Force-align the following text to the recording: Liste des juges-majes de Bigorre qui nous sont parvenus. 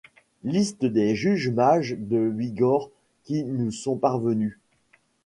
Liste 0.43 0.83
des 0.83 1.15
juges-majes 1.15 1.93
de 1.95 2.27
Bigorre 2.27 2.89
qui 3.23 3.43
nous 3.43 3.69
sont 3.71 3.97
parvenus. 3.97 4.57